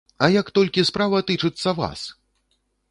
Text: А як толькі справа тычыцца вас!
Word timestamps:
А 0.27 0.29
як 0.35 0.47
толькі 0.59 0.85
справа 0.91 1.21
тычыцца 1.29 1.79
вас! 1.83 2.07